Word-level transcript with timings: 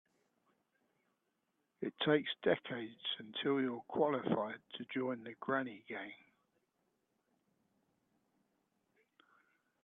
It 1.81 1.93
takes 2.03 2.31
decades 2.41 2.97
until 3.19 3.61
you're 3.61 3.83
qualified 3.87 4.57
to 4.73 4.85
join 4.91 5.23
the 5.23 5.35
granny 5.39 5.83
gang. 5.87 6.13